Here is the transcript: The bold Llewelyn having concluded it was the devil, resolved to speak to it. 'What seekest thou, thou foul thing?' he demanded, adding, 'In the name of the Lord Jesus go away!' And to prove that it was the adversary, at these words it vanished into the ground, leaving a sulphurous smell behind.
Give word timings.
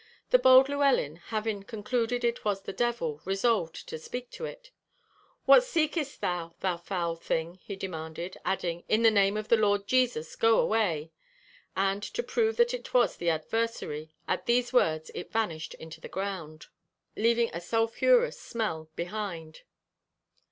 The 0.31 0.39
bold 0.39 0.67
Llewelyn 0.67 1.17
having 1.27 1.61
concluded 1.61 2.23
it 2.23 2.43
was 2.43 2.63
the 2.63 2.73
devil, 2.73 3.21
resolved 3.23 3.85
to 3.87 3.99
speak 3.99 4.31
to 4.31 4.45
it. 4.45 4.71
'What 5.45 5.63
seekest 5.63 6.21
thou, 6.21 6.55
thou 6.59 6.77
foul 6.77 7.15
thing?' 7.15 7.59
he 7.61 7.75
demanded, 7.75 8.35
adding, 8.43 8.83
'In 8.89 9.03
the 9.03 9.11
name 9.11 9.37
of 9.37 9.47
the 9.49 9.57
Lord 9.57 9.85
Jesus 9.85 10.35
go 10.35 10.57
away!' 10.57 11.11
And 11.75 12.01
to 12.01 12.23
prove 12.23 12.57
that 12.57 12.73
it 12.73 12.95
was 12.95 13.15
the 13.17 13.29
adversary, 13.29 14.15
at 14.27 14.47
these 14.47 14.73
words 14.73 15.11
it 15.13 15.31
vanished 15.31 15.75
into 15.75 16.01
the 16.01 16.07
ground, 16.09 16.65
leaving 17.15 17.51
a 17.53 17.61
sulphurous 17.61 18.39
smell 18.39 18.89
behind. 18.95 19.61